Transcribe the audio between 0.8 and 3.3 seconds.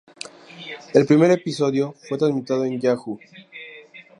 El primer episodio fue transmitido en Yahoo!